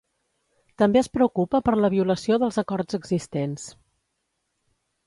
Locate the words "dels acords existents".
2.45-3.71